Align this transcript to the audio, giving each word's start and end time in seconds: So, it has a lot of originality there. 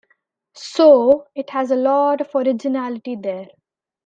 So, 0.55 1.27
it 1.35 1.51
has 1.51 1.69
a 1.69 1.75
lot 1.75 2.21
of 2.21 2.29
originality 2.33 3.15
there. 3.15 3.49